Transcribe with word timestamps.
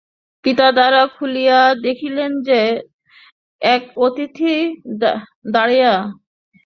পিতা 0.45 0.67
দ্বার 0.71 0.93
খুলিয়া 1.15 1.59
দেখিলেন 1.83 2.31
যে, 2.41 2.59
এক 3.61 3.83
অতিথি 3.97 4.55
দাঁড়াইয়া। 5.53 5.93